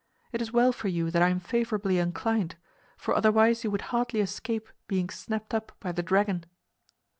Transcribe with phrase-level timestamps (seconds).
[0.31, 2.55] It is well for you that I am favorably inclined,
[2.97, 6.45] for otherwise you would hardly escape being snapped up by the dragon."